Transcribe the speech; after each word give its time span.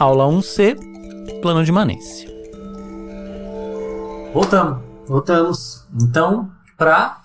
Aula 0.00 0.26
1C, 0.26 0.78
plano 1.42 1.64
de 1.64 1.70
imanência. 1.70 2.30
Voltamos. 4.32 4.78
Voltamos. 5.08 5.86
Então, 6.00 6.52
para 6.76 7.20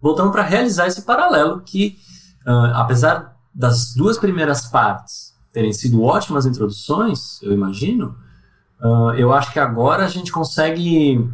voltamos 0.00 0.30
para 0.32 0.42
realizar 0.42 0.86
esse 0.86 1.02
paralelo 1.02 1.62
que, 1.62 1.96
uh, 2.46 2.74
apesar 2.74 3.36
das 3.52 3.94
duas 3.94 4.18
primeiras 4.18 4.66
partes 4.66 5.34
terem 5.52 5.72
sido 5.72 6.02
ótimas 6.02 6.46
introduções, 6.46 7.42
eu 7.42 7.52
imagino, 7.52 8.16
uh, 8.80 9.10
eu 9.14 9.32
acho 9.32 9.52
que 9.52 9.58
agora 9.58 10.04
a 10.04 10.08
gente 10.08 10.30
consegue 10.30 11.28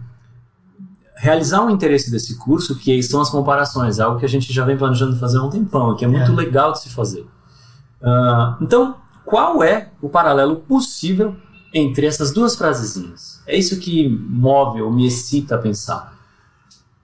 realizar 1.16 1.62
um 1.62 1.70
interesse 1.70 2.11
desse 2.11 2.39
curso, 2.39 2.77
que 2.77 3.02
são 3.02 3.20
as 3.20 3.29
comparações, 3.29 4.00
algo 4.00 4.18
que 4.18 4.25
a 4.25 4.29
gente 4.29 4.50
já 4.52 4.64
vem 4.64 4.77
planejando 4.77 5.18
fazer 5.18 5.36
há 5.36 5.43
um 5.43 5.50
tempão, 5.50 5.95
que 5.96 6.05
é 6.05 6.09
muito 6.09 6.32
é. 6.32 6.34
legal 6.34 6.73
de 6.73 6.80
se 6.80 6.89
fazer. 6.89 7.27
Uh, 8.00 8.62
então, 8.62 8.96
qual 9.29 9.63
é 9.63 9.91
o 10.01 10.09
paralelo 10.09 10.57
possível 10.57 11.37
entre 11.75 12.07
essas 12.07 12.33
duas 12.33 12.57
frasezinhas? 12.57 13.43
É 13.47 13.59
isso 13.59 13.79
que 13.79 14.09
move 14.09 14.80
ou 14.80 14.91
me 14.91 15.07
excita 15.07 15.57
a 15.57 15.59
pensar. 15.59 16.19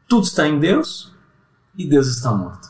Tudo 0.09 0.25
está 0.25 0.49
em 0.49 0.59
Deus 0.59 1.13
e 1.77 1.87
Deus 1.87 2.07
está 2.07 2.33
morto. 2.33 2.67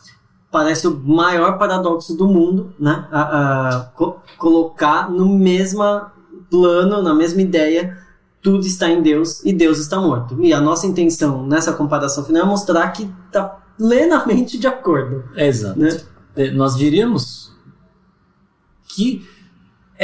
Parece 0.50 0.88
o 0.88 0.96
maior 0.96 1.56
paradoxo 1.56 2.16
do 2.16 2.26
mundo, 2.26 2.74
né? 2.80 3.06
A, 3.12 3.20
a, 3.68 3.80
co 3.94 4.20
colocar 4.38 5.08
no 5.08 5.28
mesmo 5.38 5.84
plano, 6.50 7.00
na 7.00 7.14
mesma 7.14 7.40
ideia, 7.40 7.96
tudo 8.42 8.66
está 8.66 8.88
em 8.90 9.02
Deus 9.02 9.44
e 9.44 9.52
Deus 9.52 9.78
está 9.78 10.00
morto. 10.00 10.36
E 10.42 10.52
a 10.52 10.60
nossa 10.60 10.84
intenção 10.84 11.46
nessa 11.46 11.72
comparação 11.72 12.24
final 12.24 12.42
é 12.42 12.46
mostrar 12.46 12.88
que 12.90 13.08
está 13.26 13.44
plenamente 13.78 14.58
de 14.58 14.66
acordo. 14.66 15.24
exato. 15.36 15.78
Né? 15.78 15.96
É, 16.34 16.50
nós 16.50 16.76
diríamos 16.76 17.52
que 18.88 19.24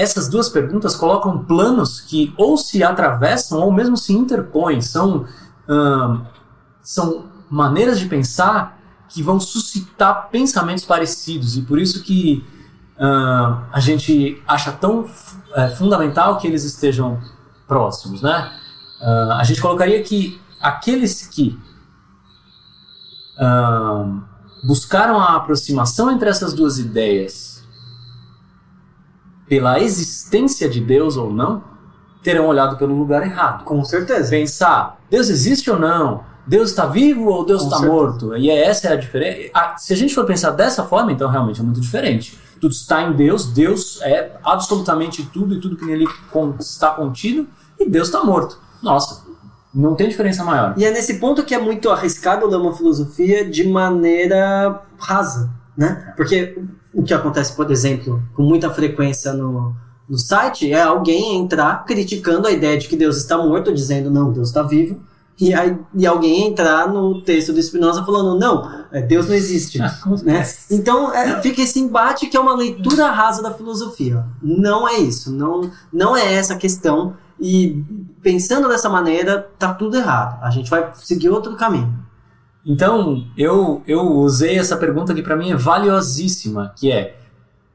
essas 0.00 0.28
duas 0.28 0.48
perguntas 0.48 0.96
colocam 0.96 1.45
planos 1.45 2.00
que 2.00 2.32
ou 2.36 2.56
se 2.56 2.82
atravessam 2.82 3.60
ou 3.60 3.70
mesmo 3.70 3.96
se 3.96 4.12
interpõem. 4.12 4.80
São, 4.80 5.26
hum, 5.68 6.23
são 6.82 7.26
maneiras 7.51 7.98
de 7.98 8.07
pensar 8.07 8.79
que 9.09 9.23
vão 9.23 9.38
suscitar 9.38 10.29
pensamentos 10.30 10.84
parecidos 10.84 11.57
e 11.57 11.62
por 11.62 11.79
isso 11.79 12.02
que 12.02 12.45
hum, 12.98 13.65
a 13.73 13.80
gente 13.80 14.42
acha 14.46 14.73
tão 14.73 15.07
é, 15.54 15.68
fundamental 15.68 16.38
que 16.38 16.46
eles 16.46 16.64
estejam 16.64 17.20
próximos, 17.66 18.23
né? 18.23 18.52
Uh, 19.01 19.32
a 19.32 19.45
gente 19.45 19.62
colocaria 19.62 20.02
que 20.02 20.40
aqueles 20.60 21.26
que 21.26 21.59
uh, 23.38 24.20
buscaram 24.62 25.18
a 25.18 25.37
aproximação 25.37 26.10
entre 26.10 26.29
essas 26.29 26.52
duas 26.52 26.79
ideias 26.79 27.49
pela 29.51 29.80
existência 29.80 30.68
de 30.68 30.80
Deus 30.80 31.16
ou 31.16 31.32
não, 31.32 31.65
terão 32.23 32.46
olhado 32.46 32.76
pelo 32.76 32.96
lugar 32.96 33.26
errado. 33.26 33.65
Com 33.65 33.82
certeza. 33.82 34.30
Pensar, 34.30 35.01
Deus 35.10 35.29
existe 35.29 35.68
ou 35.68 35.76
não? 35.76 36.23
Deus 36.46 36.70
está 36.70 36.87
vivo 36.87 37.26
ou 37.26 37.45
Deus 37.45 37.65
está 37.65 37.80
morto? 37.80 38.37
E 38.37 38.48
é, 38.48 38.65
essa 38.65 38.87
é 38.87 38.92
a 38.92 38.96
diferença. 38.96 39.51
Se 39.76 39.92
a 39.92 39.96
gente 39.96 40.15
for 40.15 40.24
pensar 40.24 40.52
dessa 40.52 40.84
forma, 40.84 41.10
então 41.10 41.29
realmente 41.29 41.60
é 41.60 41.65
muito 41.65 41.80
diferente. 41.80 42.38
Tudo 42.60 42.70
está 42.70 43.02
em 43.02 43.12
Deus, 43.12 43.46
Deus 43.46 44.01
é 44.02 44.38
absolutamente 44.45 45.24
tudo 45.32 45.57
e 45.57 45.60
tudo 45.60 45.76
que 45.76 45.85
nele 45.85 46.07
está 46.60 46.90
contido, 46.90 47.48
e 47.79 47.88
Deus 47.88 48.07
está 48.07 48.23
morto. 48.23 48.57
Nossa, 48.80 49.24
não 49.74 49.96
tem 49.96 50.09
diferença 50.09 50.45
maior. 50.45 50.74
E 50.76 50.85
é 50.85 50.92
nesse 50.92 51.14
ponto 51.18 51.42
que 51.42 51.57
é 51.57 51.59
muito 51.59 51.90
arriscado 51.90 52.46
ler 52.46 52.57
uma 52.57 52.73
filosofia 52.73 53.48
de 53.48 53.66
maneira 53.66 54.80
rasa, 54.96 55.51
né? 55.80 56.12
Porque 56.14 56.59
o 56.92 57.02
que 57.02 57.14
acontece, 57.14 57.56
por 57.56 57.70
exemplo, 57.70 58.23
com 58.34 58.42
muita 58.42 58.68
frequência 58.68 59.32
no, 59.32 59.74
no 60.06 60.18
site 60.18 60.70
é 60.70 60.82
alguém 60.82 61.38
entrar 61.38 61.86
criticando 61.86 62.46
a 62.46 62.52
ideia 62.52 62.76
de 62.76 62.86
que 62.86 62.95
Deus 62.95 63.16
está 63.16 63.38
morto, 63.38 63.73
dizendo 63.73 64.10
não, 64.10 64.31
Deus 64.31 64.48
está 64.48 64.62
vivo, 64.62 65.03
e, 65.41 65.54
aí, 65.54 65.75
e 65.94 66.06
alguém 66.06 66.48
entrar 66.48 66.86
no 66.86 67.22
texto 67.22 67.54
do 67.54 67.62
Spinoza 67.62 68.04
falando 68.04 68.38
não, 68.38 68.84
é, 68.92 69.00
Deus 69.00 69.26
não 69.26 69.34
existe. 69.34 69.78
né? 70.22 70.46
Então 70.70 71.14
é, 71.14 71.40
fica 71.40 71.62
esse 71.62 71.80
embate 71.80 72.26
que 72.26 72.36
é 72.36 72.40
uma 72.40 72.54
leitura 72.54 73.10
rasa 73.10 73.42
da 73.42 73.54
filosofia. 73.54 74.26
Não 74.42 74.86
é 74.86 74.98
isso, 74.98 75.32
não, 75.32 75.70
não 75.90 76.14
é 76.14 76.34
essa 76.34 76.52
a 76.52 76.58
questão. 76.58 77.14
E 77.40 77.82
pensando 78.20 78.69
dessa 78.69 78.90
maneira, 78.90 79.48
tá 79.58 79.72
tudo 79.72 79.96
errado. 79.96 80.44
A 80.44 80.50
gente 80.50 80.69
vai 80.69 80.90
seguir 80.92 81.30
outro 81.30 81.56
caminho. 81.56 82.09
Então, 82.65 83.26
eu, 83.37 83.82
eu 83.87 84.03
usei 84.19 84.59
essa 84.59 84.76
pergunta 84.76 85.15
que 85.15 85.22
para 85.22 85.37
mim 85.37 85.50
é 85.50 85.56
valiosíssima, 85.56 86.72
que 86.76 86.93
é 86.93 87.19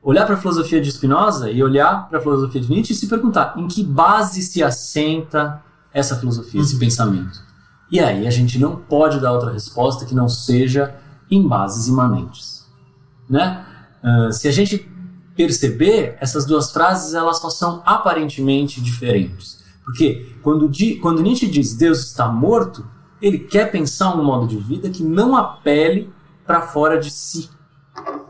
olhar 0.01 0.25
para 0.25 0.35
a 0.35 0.38
filosofia 0.38 0.79
de 0.79 0.91
Spinoza 0.91 1.50
e 1.50 1.63
olhar 1.63 2.07
para 2.07 2.19
a 2.19 2.22
filosofia 2.22 2.62
de 2.62 2.69
Nietzsche 2.69 2.94
e 2.94 2.95
se 2.95 3.07
perguntar 3.07 3.56
em 3.57 3.68
que 3.68 3.84
base 3.84 4.44
se 4.44 4.63
assenta 4.63 5.63
essa 5.91 6.16
filosofia, 6.16 6.62
esse 6.62 6.75
uhum. 6.75 6.79
pensamento. 6.79 7.44
E 7.90 8.00
aí 8.00 8.28
a 8.28 8.29
gente 8.29 8.59
não 8.59 8.75
pode 8.75 9.19
dar 9.19 9.31
outra 9.31 9.51
resposta 9.51 10.06
que 10.06 10.13
não 10.13 10.29
seja 10.29 10.95
em 11.29 11.47
bases 11.47 11.88
imanentes. 11.88 12.66
Né? 13.28 13.66
Uh, 14.03 14.31
se 14.31 14.47
a 14.47 14.51
gente 14.51 14.88
perceber, 15.35 16.16
essas 16.19 16.45
duas 16.45 16.72
frases 16.72 17.13
elas 17.13 17.40
só 17.40 17.50
são 17.50 17.81
aparentemente 17.85 18.79
diferentes. 18.79 19.63
Porque 19.84 20.35
quando, 20.41 20.69
quando 21.01 21.22
Nietzsche 21.22 21.47
diz 21.47 21.75
Deus 21.75 22.00
está 22.06 22.28
morto, 22.28 22.85
ele 23.21 23.39
quer 23.39 23.71
pensar 23.71 24.15
um 24.15 24.23
modo 24.23 24.47
de 24.47 24.57
vida 24.57 24.89
que 24.89 25.03
não 25.03 25.35
apele 25.35 26.09
para 26.45 26.61
fora 26.61 26.99
de 26.99 27.09
si, 27.09 27.49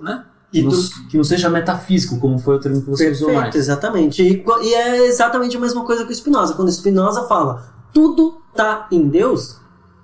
né? 0.01 0.25
Que 0.51 0.61
não, 0.61 0.71
que 1.09 1.17
não, 1.17 1.23
seja 1.23 1.49
metafísico, 1.49 2.17
como 2.19 2.39
foi 2.39 2.55
o 2.55 2.59
termo 2.59 2.81
que 2.81 2.89
você 2.89 3.05
Perfeito, 3.05 3.29
usou 3.29 3.41
mais. 3.41 3.53
exatamente. 3.55 4.23
E, 4.23 4.43
e, 4.61 4.73
é 4.73 5.05
exatamente 5.07 5.57
a 5.57 5.59
mesma 5.59 5.83
coisa 5.83 6.05
que 6.05 6.13
o 6.13 6.15
Spinoza. 6.15 6.53
Quando 6.53 6.71
Spinoza 6.71 7.27
fala 7.27 7.75
tudo 7.93 8.41
está 8.51 8.87
em 8.89 9.07
Deus, 9.09 9.57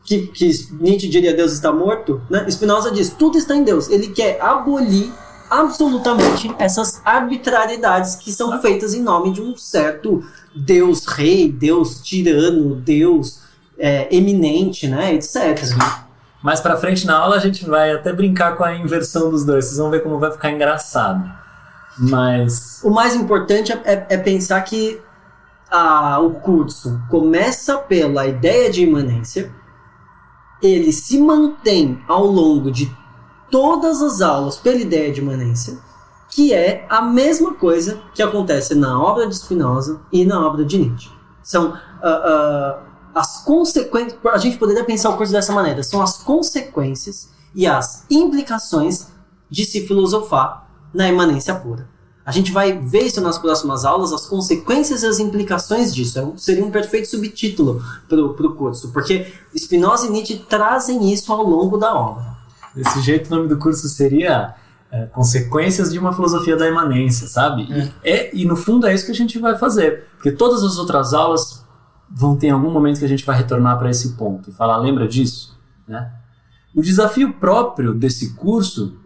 que, 0.03 0.27
que 0.27 0.49
Nietzsche 0.73 1.07
diria 1.07 1.33
Deus 1.33 1.53
está 1.53 1.71
morto, 1.71 2.21
né? 2.29 2.45
Spinoza 2.49 2.91
diz 2.91 3.09
tudo 3.09 3.37
está 3.37 3.55
em 3.55 3.63
Deus. 3.63 3.89
Ele 3.89 4.07
quer 4.07 4.41
abolir 4.41 5.11
absolutamente 5.49 6.53
essas 6.57 7.01
arbitrariedades 7.05 8.15
que 8.15 8.31
são 8.31 8.61
feitas 8.61 8.93
em 8.93 9.01
nome 9.01 9.31
de 9.33 9.41
um 9.41 9.55
certo 9.57 10.23
Deus 10.55 11.05
rei, 11.05 11.51
Deus 11.51 12.01
tirano, 12.01 12.75
Deus 12.75 13.41
é, 13.81 14.15
eminente, 14.15 14.87
né, 14.87 15.13
etc. 15.15 15.75
Mais 16.41 16.59
para 16.59 16.77
frente 16.77 17.05
na 17.05 17.17
aula 17.17 17.35
a 17.35 17.39
gente 17.39 17.65
vai 17.65 17.91
até 17.91 18.13
brincar 18.13 18.55
com 18.55 18.63
a 18.63 18.75
inversão 18.75 19.29
dos 19.29 19.43
dois. 19.43 19.65
Vocês 19.65 19.77
vão 19.77 19.89
ver 19.89 20.01
como 20.03 20.19
vai 20.19 20.31
ficar 20.31 20.51
engraçado. 20.51 21.29
Mas 21.97 22.81
o 22.83 22.89
mais 22.89 23.15
importante 23.15 23.71
é, 23.71 23.81
é, 23.83 24.07
é 24.09 24.17
pensar 24.17 24.61
que 24.61 25.01
a, 25.69 26.19
o 26.19 26.31
curso 26.35 27.01
começa 27.09 27.77
pela 27.77 28.27
ideia 28.27 28.69
de 28.71 28.83
imanência, 28.83 29.53
ele 30.61 30.91
se 30.91 31.19
mantém 31.19 32.01
ao 32.07 32.25
longo 32.25 32.71
de 32.71 32.93
todas 33.49 34.01
as 34.01 34.21
aulas 34.21 34.57
pela 34.57 34.77
ideia 34.77 35.11
de 35.11 35.21
imanência, 35.21 35.77
que 36.29 36.53
é 36.53 36.85
a 36.89 37.01
mesma 37.01 37.55
coisa 37.55 38.01
que 38.13 38.21
acontece 38.21 38.73
na 38.75 39.01
obra 39.01 39.27
de 39.27 39.35
Spinoza 39.35 40.01
e 40.11 40.23
na 40.23 40.45
obra 40.45 40.63
de 40.63 40.77
Nietzsche. 40.77 41.11
São 41.43 41.71
uh, 41.71 41.73
uh, 41.73 42.90
as 43.13 43.43
consequências. 43.43 44.19
A 44.25 44.37
gente 44.37 44.57
poderia 44.57 44.83
pensar 44.83 45.09
o 45.09 45.17
curso 45.17 45.31
dessa 45.31 45.53
maneira: 45.53 45.83
são 45.83 46.01
as 46.01 46.17
consequências 46.17 47.29
e 47.53 47.67
as 47.67 48.05
implicações 48.09 49.07
de 49.49 49.65
se 49.65 49.85
filosofar 49.85 50.67
na 50.93 51.07
imanência 51.07 51.53
pura. 51.55 51.89
A 52.23 52.31
gente 52.31 52.51
vai 52.51 52.77
ver 52.77 53.03
isso 53.03 53.19
nas 53.19 53.37
próximas 53.37 53.83
aulas, 53.83 54.13
as 54.13 54.27
consequências 54.27 55.01
e 55.03 55.07
as 55.07 55.19
implicações 55.19 55.93
disso. 55.93 56.19
É 56.19 56.27
seria 56.37 56.63
um 56.63 56.71
perfeito 56.71 57.09
subtítulo 57.09 57.83
para 58.07 58.19
o 58.21 58.55
curso, 58.55 58.91
porque 58.91 59.27
Spinoza 59.57 60.07
e 60.07 60.09
Nietzsche 60.11 60.37
trazem 60.37 61.11
isso 61.11 61.33
ao 61.33 61.43
longo 61.43 61.77
da 61.77 61.93
obra. 61.93 62.37
Desse 62.75 63.01
jeito, 63.01 63.27
o 63.27 63.35
nome 63.35 63.49
do 63.49 63.57
curso 63.57 63.89
seria 63.89 64.55
é, 64.91 65.05
Consequências 65.07 65.91
de 65.91 65.97
uma 65.97 66.13
Filosofia 66.13 66.55
da 66.55 66.67
Imanência, 66.67 67.27
sabe? 67.27 67.67
É. 67.71 67.79
E, 67.79 67.93
é, 68.03 68.35
e 68.35 68.45
no 68.45 68.55
fundo 68.55 68.85
é 68.85 68.93
isso 68.93 69.05
que 69.05 69.11
a 69.11 69.15
gente 69.15 69.39
vai 69.39 69.57
fazer, 69.57 70.05
porque 70.15 70.31
todas 70.31 70.63
as 70.63 70.77
outras 70.77 71.13
aulas 71.13 71.60
vão 72.13 72.35
ter 72.35 72.49
algum 72.49 72.71
momento 72.71 72.99
que 72.99 73.05
a 73.05 73.07
gente 73.07 73.25
vai 73.25 73.37
retornar 73.37 73.77
para 73.77 73.89
esse 73.89 74.13
ponto 74.13 74.49
e 74.49 74.53
falar, 74.53 74.77
lembra 74.77 75.07
disso? 75.07 75.59
Né? 75.87 76.11
O 76.75 76.81
desafio 76.81 77.33
próprio 77.33 77.93
desse 77.93 78.33
curso 78.33 78.97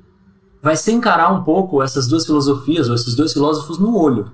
vai 0.61 0.75
ser 0.75 0.91
encarar 0.91 1.31
um 1.31 1.43
pouco 1.43 1.81
essas 1.81 2.07
duas 2.07 2.25
filosofias 2.25 2.89
ou 2.89 2.95
esses 2.95 3.15
dois 3.15 3.33
filósofos 3.33 3.77
no 3.77 3.97
olho. 3.97 4.31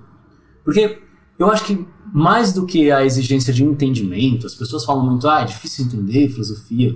Porque 0.64 1.02
eu 1.38 1.50
acho 1.50 1.64
que 1.64 1.86
mais 2.12 2.52
do 2.52 2.66
que 2.66 2.90
a 2.90 3.04
exigência 3.04 3.52
de 3.52 3.64
entendimento, 3.64 4.46
as 4.46 4.54
pessoas 4.54 4.84
falam 4.84 5.04
muito, 5.04 5.28
ah, 5.28 5.40
é 5.40 5.44
difícil 5.44 5.84
entender 5.84 6.28
filosofia. 6.28 6.94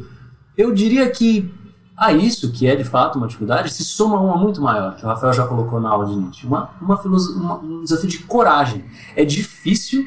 Eu 0.57 0.73
diria 0.73 1.11
que 1.11 1.53
a 1.97 2.13
isso, 2.13 2.53
que 2.53 2.67
é 2.67 2.77
de 2.77 2.85
fato 2.85 3.17
uma 3.17 3.27
dificuldade, 3.27 3.73
se 3.73 3.83
soma 3.83 4.21
uma 4.21 4.37
muito 4.37 4.61
maior, 4.61 4.95
que 4.97 5.05
o 5.05 5.09
Rafael 5.09 5.33
já 5.33 5.47
colocou 5.47 5.81
na 5.81 5.89
aula 5.89 6.07
de 6.07 6.15
Nietzsche. 6.15 6.47
Uma, 6.47 6.71
uma, 6.81 7.01
uma 7.01 7.59
um 7.59 7.83
desafio 7.83 8.09
de 8.09 8.19
coragem. 8.21 8.85
É 9.17 9.25
difícil 9.25 10.07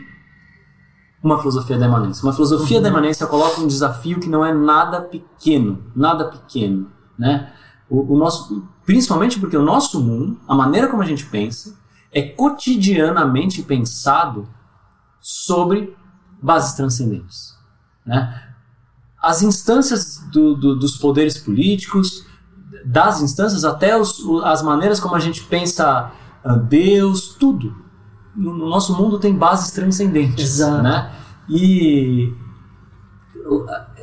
uma 1.22 1.38
filosofia 1.40 1.78
da 1.78 1.86
imanência. 1.86 2.24
Uma 2.24 2.34
filosofia 2.34 2.78
uhum. 2.78 2.84
da 2.84 2.90
imanência 2.90 3.28
coloca 3.28 3.62
um 3.62 3.68
desafio 3.68 4.20
que 4.20 4.30
não 4.30 4.46
é 4.46 4.54
nada 4.54 5.02
pequeno, 5.02 5.84
nada 5.96 6.26
pequeno, 6.26 6.90
né? 7.18 7.52
O, 7.90 8.14
o, 8.14 8.18
nosso, 8.18 8.64
principalmente 8.86 9.40
porque 9.40 9.58
o 9.58 9.64
nosso 9.64 10.00
mundo, 10.00 10.40
a 10.48 10.56
maneira 10.56 10.88
como 10.88 11.02
a 11.02 11.06
gente 11.06 11.26
pensa, 11.26 11.76
é 12.12 12.22
cotidianamente 12.22 13.64
pensado 13.64 14.48
sobre 15.20 15.96
bases 16.42 16.74
transcendentes. 16.74 17.58
Né? 18.06 18.44
As 19.22 19.42
instâncias 19.42 20.20
do, 20.32 20.56
do, 20.56 20.76
dos 20.76 20.98
poderes 20.98 21.38
políticos, 21.38 22.26
das 22.86 23.22
instâncias 23.22 23.66
até 23.66 23.98
os, 23.98 24.24
as 24.44 24.62
maneiras 24.62 25.00
como 25.00 25.16
a 25.16 25.20
gente 25.20 25.44
pensa 25.44 26.12
uh, 26.46 26.58
Deus, 26.58 27.36
tudo. 27.40 27.76
No, 28.36 28.54
no, 28.54 28.70
nosso 28.70 28.96
mundo 28.96 29.20
tem 29.20 29.34
bases 29.34 29.72
transcendentes. 29.72 30.60
Exato. 30.60 30.84
Né? 30.84 31.12
E 31.50 32.34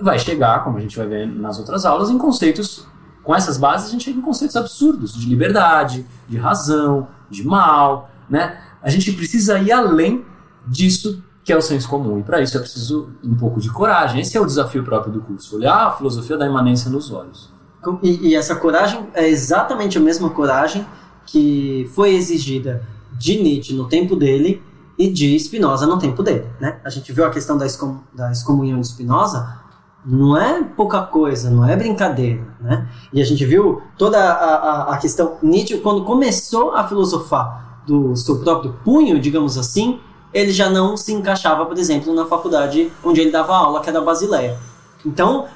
vai 0.00 0.18
chegar, 0.18 0.62
como 0.64 0.78
a 0.78 0.80
gente 0.80 0.96
vai 0.96 1.06
ver 1.06 1.26
nas 1.26 1.58
outras 1.58 1.84
aulas, 1.84 2.10
em 2.10 2.18
conceitos. 2.18 2.86
Com 3.22 3.34
essas 3.34 3.58
bases, 3.58 3.88
a 3.88 3.90
gente 3.90 4.04
chega 4.04 4.18
em 4.18 4.22
conceitos 4.22 4.54
absurdos 4.56 5.12
de 5.12 5.28
liberdade, 5.28 6.06
de 6.28 6.36
razão, 6.36 7.08
de 7.28 7.44
mal. 7.44 8.08
Né? 8.30 8.58
A 8.82 8.88
gente 8.88 9.12
precisa 9.12 9.58
ir 9.58 9.72
além 9.72 10.24
disso 10.66 11.22
que 11.46 11.52
é 11.52 11.56
o 11.56 11.62
senso 11.62 11.88
comum. 11.88 12.18
E 12.18 12.22
para 12.24 12.40
isso 12.40 12.56
é 12.56 12.60
preciso 12.60 13.10
um 13.22 13.36
pouco 13.36 13.60
de 13.60 13.70
coragem. 13.70 14.20
Esse 14.20 14.36
é 14.36 14.40
o 14.40 14.44
desafio 14.44 14.82
próprio 14.82 15.12
do 15.12 15.20
curso: 15.20 15.56
olhar 15.56 15.86
a 15.86 15.92
filosofia 15.92 16.36
da 16.36 16.44
imanência 16.44 16.90
nos 16.90 17.12
olhos. 17.12 17.54
E, 18.02 18.30
e, 18.30 18.34
essa 18.34 18.56
coragem 18.56 19.08
é 19.14 19.28
exatamente 19.28 19.96
a 19.96 20.00
mesma 20.00 20.30
coragem 20.30 20.84
que 21.24 21.88
foi 21.94 22.14
exigida 22.16 22.82
de 23.18 23.42
Nietzsche 23.42 23.74
no 23.74 23.88
tempo 23.88 24.16
dele 24.16 24.62
e 24.98 25.08
de 25.10 25.38
Spinoza 25.38 25.86
no 25.86 25.98
tempo 25.98 26.22
dele. 26.22 26.46
Né? 26.60 26.78
A 26.84 26.90
gente 26.90 27.12
viu 27.12 27.24
a 27.24 27.30
questão 27.30 27.56
da, 27.56 27.66
excom 27.66 27.98
da 28.14 28.32
excomunhão 28.32 28.80
de 28.80 28.88
Spinoza, 28.88 29.58
não 30.04 30.36
é 30.36 30.62
pouca 30.62 31.02
coisa, 31.02 31.50
não 31.50 31.68
é 31.68 31.76
brincadeira. 31.76 32.46
Né? 32.60 32.88
E 33.12 33.20
a 33.20 33.24
gente 33.24 33.44
viu 33.44 33.82
toda 33.98 34.18
a, 34.18 34.54
a, 34.54 34.94
a 34.94 34.98
questão. 34.98 35.36
Nietzsche, 35.42 35.78
quando 35.78 36.04
começou 36.04 36.72
a 36.72 36.86
filosofar 36.86 37.82
do 37.86 38.14
seu 38.16 38.38
próprio 38.38 38.74
punho, 38.84 39.20
digamos 39.20 39.58
assim, 39.58 40.00
ele 40.32 40.52
já 40.52 40.68
não 40.68 40.96
se 40.96 41.12
encaixava, 41.12 41.66
por 41.66 41.78
exemplo, 41.78 42.14
na 42.14 42.26
faculdade 42.26 42.90
onde 43.02 43.20
ele 43.20 43.30
dava 43.30 43.54
aula, 43.54 43.80
que 43.80 43.88
era 43.88 43.98
a 43.98 44.02
Basileia. 44.02 44.58
Então, 45.04 45.46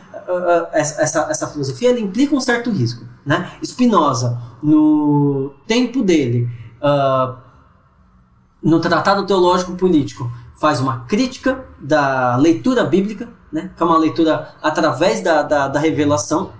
essa, 0.73 1.27
essa 1.31 1.47
filosofia 1.49 1.99
implica 1.99 2.35
um 2.35 2.41
certo 2.41 2.71
risco. 2.71 3.05
Né? 3.25 3.51
Spinoza, 3.65 4.41
no 4.63 5.53
tempo 5.67 6.03
dele, 6.03 6.49
uh, 6.81 7.37
no 8.63 8.81
Tratado 8.81 9.27
Teológico 9.27 9.73
Político, 9.73 10.31
faz 10.61 10.81
uma 10.81 11.01
crítica 11.01 11.65
da 11.81 12.37
leitura 12.37 12.85
bíblica, 12.85 13.29
né? 13.51 13.71
que 13.75 13.83
é 13.83 13.87
uma 13.87 13.97
leitura 13.97 14.55
através 14.63 15.23
da, 15.23 15.43
da, 15.43 15.69
da 15.69 15.81
revelação, 15.81 16.53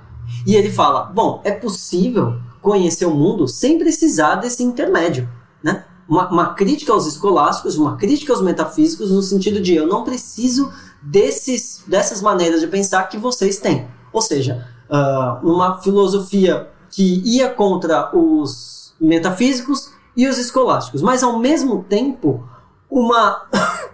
e 0.47 0.55
ele 0.55 0.71
fala: 0.71 1.05
bom, 1.05 1.41
é 1.45 1.51
possível 1.51 2.41
conhecer 2.61 3.07
o 3.07 3.15
mundo 3.15 3.47
sem 3.47 3.79
precisar 3.79 4.37
desse 4.37 4.63
intermédio. 4.63 5.29
Né? 5.63 5.85
Uma, 6.09 6.29
uma, 6.29 6.55
crítica 6.55 6.93
aos 6.93 7.07
escolásticos, 7.07 7.77
uma 7.77 7.97
crítica 7.97 8.33
aos 8.33 8.43
metafísicos, 8.43 9.11
no 9.11 9.23
sentido 9.23 9.61
de 9.61 9.75
eu 9.75 9.87
não 9.87 10.03
preciso 10.03 10.73
desses, 11.03 11.83
dessas 11.87 12.21
maneiras 12.21 12.61
de 12.61 12.67
pensar 12.67 13.05
que 13.05 13.19
vocês 13.19 13.59
têm. 13.59 13.87
Ou 14.13 14.21
seja, 14.21 14.67
uh, 14.89 15.47
uma 15.47 15.81
filosofia 15.81 16.69
que 16.91 17.23
ia 17.25 17.49
contra 17.49 18.15
os 18.17 18.93
metafísicos 19.01 19.93
e 20.17 20.27
os 20.27 20.39
escolásticos, 20.39 21.03
mas 21.03 21.23
ao 21.23 21.39
mesmo 21.39 21.85
tempo 21.89 22.45
uma, 22.91 23.47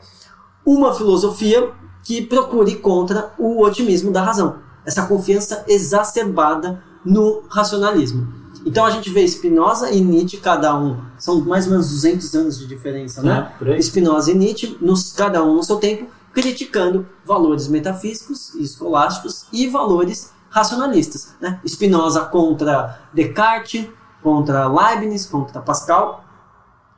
uma 0.64 0.94
filosofia 0.94 1.70
que 2.02 2.22
procure 2.22 2.76
contra 2.76 3.32
o 3.38 3.62
otimismo 3.62 4.12
da 4.12 4.22
razão, 4.22 4.58
essa 4.84 5.06
confiança 5.06 5.64
exacerbada 5.66 6.82
no 7.04 7.42
racionalismo. 7.48 8.32
Então 8.64 8.84
a 8.84 8.90
gente 8.90 9.10
vê 9.10 9.26
Spinoza 9.26 9.90
e 9.90 10.00
Nietzsche, 10.00 10.38
cada 10.38 10.76
um, 10.76 10.96
são 11.18 11.40
mais 11.40 11.66
ou 11.66 11.72
menos 11.72 11.90
200 11.90 12.34
anos 12.34 12.58
de 12.58 12.66
diferença, 12.66 13.22
né? 13.22 13.52
É, 13.64 13.80
Spinoza 13.80 14.32
e 14.32 14.34
Nietzsche, 14.34 14.76
nos, 14.80 15.12
cada 15.12 15.44
um 15.44 15.54
no 15.54 15.62
seu 15.62 15.76
tempo, 15.76 16.06
criticando 16.32 17.06
valores 17.24 17.68
metafísicos 17.68 18.54
e 18.54 18.62
escolásticos 18.62 19.46
e 19.52 19.68
valores 19.68 20.32
racionalistas. 20.50 21.34
Né? 21.40 21.60
Spinoza 21.66 22.20
contra 22.26 23.00
Descartes, 23.12 23.86
contra 24.26 24.66
Leibniz, 24.66 25.24
contra 25.24 25.60
Pascal, 25.60 26.24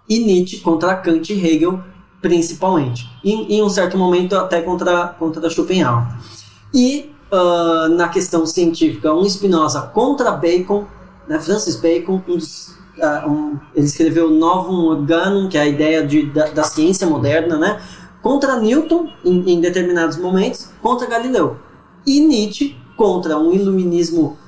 e 0.08 0.18
Nietzsche 0.20 0.60
contra 0.60 0.96
Kant 0.96 1.30
e 1.30 1.46
Hegel, 1.46 1.78
principalmente. 2.22 3.06
E, 3.22 3.54
em 3.54 3.62
um 3.62 3.68
certo 3.68 3.98
momento, 3.98 4.34
até 4.34 4.62
contra, 4.62 5.08
contra 5.08 5.50
Schopenhauer. 5.50 6.06
E 6.72 7.12
uh, 7.30 7.90
na 7.90 8.08
questão 8.08 8.46
científica, 8.46 9.12
um 9.12 9.28
Spinoza 9.28 9.82
contra 9.82 10.30
Bacon, 10.30 10.86
né? 11.28 11.38
Francis 11.38 11.76
Bacon, 11.76 12.22
um 12.26 12.36
dos, 12.36 12.68
uh, 12.96 13.28
um, 13.28 13.60
ele 13.74 13.84
escreveu 13.84 14.30
Novum 14.30 14.86
Organum, 14.86 15.50
que 15.50 15.58
é 15.58 15.60
a 15.60 15.66
ideia 15.66 16.06
de, 16.06 16.30
da, 16.30 16.46
da 16.46 16.64
ciência 16.64 17.06
moderna, 17.06 17.58
né? 17.58 17.78
contra 18.22 18.58
Newton 18.58 19.06
em, 19.22 19.52
em 19.52 19.60
determinados 19.60 20.16
momentos, 20.16 20.70
contra 20.80 21.06
Galileu. 21.06 21.58
E 22.06 22.20
Nietzsche 22.20 22.74
contra 22.96 23.38
um 23.38 23.52
iluminismo 23.52 24.38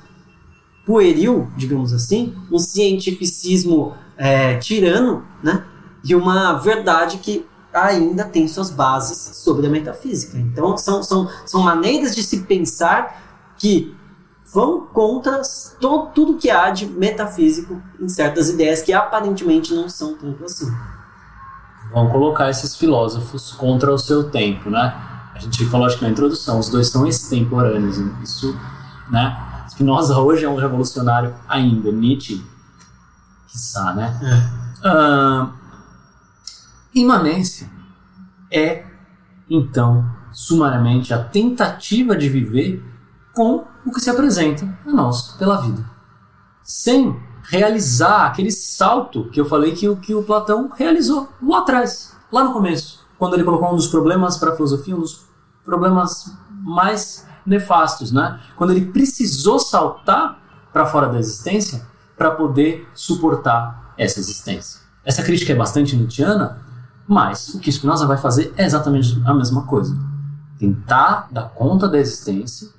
pueril, 0.85 1.49
digamos 1.55 1.93
assim, 1.93 2.35
um 2.51 2.59
cientificismo 2.59 3.93
é, 4.17 4.57
tirano, 4.57 5.25
né? 5.43 5.65
E 6.03 6.15
uma 6.15 6.53
verdade 6.53 7.17
que 7.17 7.45
ainda 7.73 8.25
tem 8.25 8.47
suas 8.47 8.69
bases 8.69 9.37
sobre 9.37 9.67
a 9.67 9.69
metafísica. 9.69 10.37
Então, 10.37 10.77
são, 10.77 11.03
são, 11.03 11.29
são 11.45 11.61
maneiras 11.61 12.15
de 12.15 12.23
se 12.23 12.41
pensar 12.41 13.21
que 13.57 13.95
vão 14.53 14.81
contra 14.87 15.41
todo, 15.79 16.07
tudo 16.13 16.37
que 16.37 16.49
há 16.49 16.69
de 16.71 16.85
metafísico 16.85 17.81
em 17.99 18.09
certas 18.09 18.49
ideias 18.49 18.81
que 18.81 18.91
aparentemente 18.91 19.73
não 19.73 19.87
são 19.87 20.15
tanto 20.15 20.43
assim 20.43 20.69
vão 21.91 22.07
colocar 22.07 22.49
esses 22.49 22.75
filósofos 22.75 23.51
contra 23.51 23.93
o 23.93 23.97
seu 23.97 24.29
tempo, 24.29 24.69
né? 24.69 24.95
A 25.35 25.39
gente 25.39 25.65
falou, 25.65 25.87
acho 25.87 25.97
que 25.97 26.03
na 26.03 26.09
introdução, 26.09 26.59
os 26.59 26.69
dois 26.69 26.87
são 26.87 27.05
extemporâneos. 27.05 27.97
Isso, 28.23 28.57
né? 29.09 29.37
Spinoza 29.81 30.19
hoje 30.19 30.45
é 30.45 30.49
um 30.49 30.57
revolucionário 30.57 31.33
ainda, 31.49 31.91
Nietzsche, 31.91 32.45
quiçá, 33.47 33.93
né? 33.95 34.19
É. 34.23 34.87
Uh, 34.87 35.51
imanência 36.93 37.67
é, 38.51 38.85
então, 39.49 40.05
sumariamente, 40.31 41.15
a 41.15 41.23
tentativa 41.23 42.15
de 42.15 42.29
viver 42.29 42.83
com 43.33 43.65
o 43.83 43.91
que 43.91 43.99
se 43.99 44.09
apresenta 44.11 44.67
a 44.85 44.91
nós 44.91 45.29
pela 45.39 45.59
vida. 45.59 45.83
Sem 46.61 47.19
realizar 47.49 48.27
aquele 48.27 48.51
salto 48.51 49.29
que 49.29 49.41
eu 49.41 49.45
falei 49.45 49.71
que, 49.71 49.95
que 49.95 50.13
o 50.13 50.21
Platão 50.21 50.69
realizou 50.77 51.27
lá 51.41 51.59
atrás, 51.59 52.15
lá 52.31 52.43
no 52.43 52.53
começo, 52.53 52.99
quando 53.17 53.33
ele 53.33 53.43
colocou 53.43 53.71
um 53.71 53.75
dos 53.75 53.87
problemas 53.87 54.37
para 54.37 54.51
a 54.51 54.55
filosofia, 54.55 54.95
um 54.95 54.99
dos 54.99 55.25
problemas 55.65 56.31
mais 56.61 57.25
nefastos, 57.45 58.11
né? 58.11 58.39
Quando 58.55 58.71
ele 58.71 58.85
precisou 58.87 59.59
saltar 59.59 60.39
para 60.71 60.85
fora 60.85 61.07
da 61.07 61.19
existência 61.19 61.85
para 62.17 62.31
poder 62.31 62.87
suportar 62.93 63.93
essa 63.97 64.19
existência. 64.19 64.81
Essa 65.03 65.23
crítica 65.23 65.51
é 65.51 65.55
bastante 65.55 65.95
nietzschiana, 65.95 66.59
mas 67.07 67.55
o 67.55 67.59
que 67.59 67.71
Spinoza 67.71 68.05
vai 68.05 68.17
fazer 68.17 68.53
é 68.55 68.65
exatamente 68.65 69.21
a 69.25 69.33
mesma 69.33 69.63
coisa. 69.63 69.97
Tentar 70.57 71.27
dar 71.31 71.49
conta 71.49 71.87
da 71.87 71.97
existência 71.97 72.69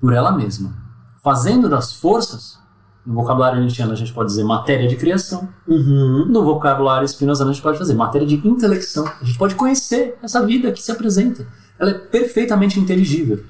por 0.00 0.12
ela 0.12 0.32
mesma, 0.32 0.74
fazendo 1.22 1.68
das 1.68 1.94
forças 1.94 2.58
no 3.06 3.14
vocabulário 3.14 3.60
nietzscheano 3.60 3.92
a 3.92 3.96
gente 3.96 4.12
pode 4.12 4.30
dizer 4.30 4.44
matéria 4.44 4.88
de 4.88 4.96
criação. 4.96 5.48
Uhum. 5.68 6.24
No 6.26 6.42
vocabulário 6.42 7.06
spinozano 7.06 7.50
a 7.50 7.52
gente 7.52 7.62
pode 7.62 7.76
fazer 7.76 7.94
matéria 7.94 8.26
de 8.26 8.36
intelecção. 8.46 9.06
A 9.20 9.24
gente 9.24 9.38
pode 9.38 9.54
conhecer 9.54 10.18
essa 10.22 10.44
vida 10.44 10.72
que 10.72 10.82
se 10.82 10.90
apresenta. 10.90 11.46
Ela 11.78 11.90
é 11.90 11.94
perfeitamente 11.94 12.80
inteligível. 12.80 13.44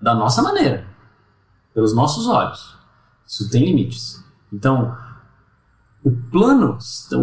Da 0.00 0.14
nossa 0.14 0.42
maneira. 0.42 0.86
Pelos 1.74 1.94
nossos 1.94 2.26
olhos. 2.26 2.76
Isso 3.26 3.48
tem 3.50 3.64
limites. 3.64 4.24
Então, 4.52 4.96
o 6.02 6.10
plano, 6.10 6.78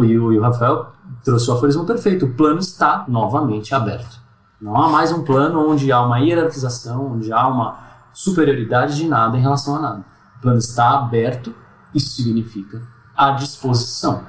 e 0.05 0.17
o 0.17 0.41
Rafael 0.41 0.93
trouxe 1.23 1.49
o 1.49 1.53
aforismo 1.53 1.85
perfeito, 1.85 2.25
o 2.25 2.33
plano 2.33 2.59
está 2.59 3.05
novamente 3.07 3.73
aberto. 3.73 4.21
Não 4.61 4.75
há 4.81 4.89
mais 4.89 5.11
um 5.11 5.23
plano 5.23 5.69
onde 5.69 5.91
há 5.91 6.01
uma 6.01 6.19
hierarquização, 6.19 7.13
onde 7.13 7.31
há 7.31 7.47
uma 7.47 7.79
superioridade 8.13 8.95
de 8.95 9.07
nada 9.07 9.37
em 9.37 9.41
relação 9.41 9.75
a 9.75 9.79
nada 9.79 10.17
o 10.37 10.41
plano 10.41 10.59
está 10.59 10.91
aberto, 10.91 11.53
isso 11.93 12.21
significa 12.21 12.81
à 13.15 13.31
disposição. 13.31 14.23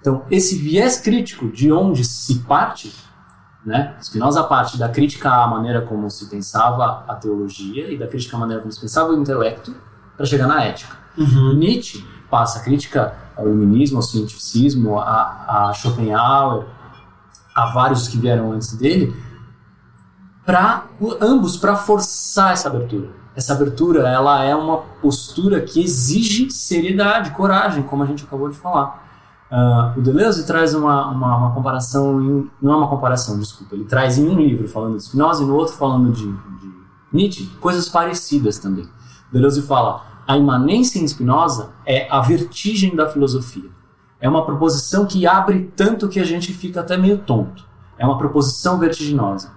Então, 0.00 0.24
esse 0.30 0.56
viés 0.56 1.00
crítico 1.00 1.50
de 1.50 1.72
onde 1.72 2.04
se 2.04 2.40
parte, 2.40 2.94
né? 3.66 3.96
Spinoza 4.00 4.44
parte 4.44 4.78
da 4.78 4.88
crítica 4.88 5.28
à 5.28 5.46
maneira 5.46 5.82
como 5.82 6.08
se 6.08 6.26
pensava 6.26 7.04
a 7.08 7.14
teologia 7.16 7.90
e 7.92 7.98
da 7.98 8.06
crítica 8.06 8.36
à 8.36 8.40
maneira 8.40 8.62
como 8.62 8.72
se 8.72 8.80
pensava 8.80 9.10
o 9.10 9.20
intelecto 9.20 9.74
para 10.16 10.24
chegar 10.24 10.46
na 10.46 10.64
ética. 10.64 10.96
Uhum. 11.18 11.54
Nietzsche 11.54 12.06
passa 12.30 12.60
a 12.60 12.62
crítica 12.62 13.14
ao 13.36 13.46
iluminismo, 13.48 13.98
ao 13.98 14.02
cientificismo, 14.02 14.98
a, 14.98 15.68
a 15.68 15.72
Schopenhauer, 15.74 16.64
a 17.54 17.66
vários 17.66 18.06
que 18.06 18.16
vieram 18.16 18.52
antes 18.52 18.72
dele, 18.76 19.14
para 20.44 20.84
ambos 21.20 21.56
para 21.56 21.74
forçar 21.74 22.52
essa 22.52 22.68
abertura 22.68 23.26
essa 23.36 23.52
abertura 23.52 24.08
ela 24.08 24.42
é 24.42 24.56
uma 24.56 24.78
postura 24.78 25.60
que 25.60 25.84
exige 25.84 26.50
seriedade, 26.50 27.32
coragem, 27.32 27.82
como 27.82 28.02
a 28.02 28.06
gente 28.06 28.24
acabou 28.24 28.48
de 28.48 28.56
falar. 28.56 29.05
Ah, 29.50 29.94
o 29.96 30.00
Deleuze 30.00 30.44
traz 30.46 30.74
uma, 30.74 31.08
uma, 31.08 31.36
uma 31.36 31.54
comparação, 31.54 32.20
em- 32.20 32.50
não 32.60 32.72
é 32.72 32.76
uma 32.76 32.88
comparação, 32.88 33.38
desculpa, 33.38 33.74
ele 33.76 33.84
traz 33.84 34.18
em 34.18 34.26
um 34.28 34.36
livro 34.36 34.66
falando 34.68 34.96
de 34.96 35.04
Spinoza 35.04 35.42
e 35.42 35.46
no 35.46 35.54
outro 35.54 35.74
falando 35.74 36.10
de, 36.12 36.26
de 36.26 36.72
Nietzsche, 37.12 37.46
coisas 37.60 37.88
parecidas 37.88 38.58
também. 38.58 38.88
Deleuze 39.32 39.62
fala, 39.62 40.02
a 40.26 40.36
imanência 40.36 40.98
em 40.98 41.06
Spinoza 41.06 41.70
é 41.84 42.08
a 42.10 42.20
vertigem 42.20 42.96
da 42.96 43.08
filosofia. 43.08 43.70
É 44.20 44.28
uma 44.28 44.44
proposição 44.44 45.06
que 45.06 45.26
abre 45.26 45.72
tanto 45.76 46.08
que 46.08 46.18
a 46.18 46.24
gente 46.24 46.52
fica 46.52 46.80
até 46.80 46.96
meio 46.96 47.18
tonto. 47.18 47.64
É 47.98 48.04
uma 48.04 48.18
proposição 48.18 48.78
vertiginosa. 48.78 49.52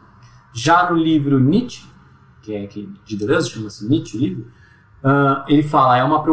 Já 0.53 0.89
no 0.91 0.98
livro 0.98 1.39
Nietzsche, 1.39 1.88
que 2.41 2.53
é 2.53 2.67
que 2.67 2.91
de 3.05 3.15
Deleuze, 3.17 3.50
chama-se 3.50 3.88
Nietzsche 3.88 4.17
o 4.17 4.19
livro, 4.19 4.48
ah, 5.03 5.45
ele 5.47 5.63
fala, 5.63 5.97
é 5.97 6.03
uma, 6.03 6.23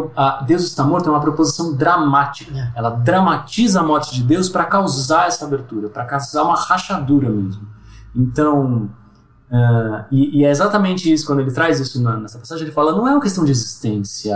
Deus 0.46 0.64
está 0.64 0.84
morto 0.84 1.08
é 1.08 1.12
uma 1.12 1.20
proposição 1.20 1.74
dramática. 1.74 2.52
É. 2.56 2.72
Ela 2.74 2.90
dramatiza 2.90 3.80
a 3.80 3.82
morte 3.82 4.14
de 4.14 4.22
Deus 4.22 4.48
para 4.48 4.64
causar 4.64 5.26
essa 5.28 5.44
abertura, 5.44 5.88
para 5.88 6.04
causar 6.04 6.42
uma 6.42 6.56
rachadura 6.56 7.28
mesmo. 7.28 7.66
Então, 8.14 8.90
ah, 9.50 10.06
e, 10.10 10.40
e 10.40 10.44
é 10.44 10.50
exatamente 10.50 11.12
isso, 11.12 11.26
quando 11.26 11.40
ele 11.40 11.52
traz 11.52 11.78
isso 11.78 12.02
na- 12.02 12.16
nessa 12.16 12.38
passagem, 12.38 12.64
ele 12.64 12.72
fala, 12.72 12.92
não 12.92 13.06
é 13.06 13.12
uma 13.12 13.20
questão 13.20 13.44
de 13.44 13.52
existência, 13.52 14.34